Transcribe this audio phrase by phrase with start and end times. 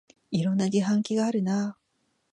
[0.31, 1.77] いろんな自販機があるなあ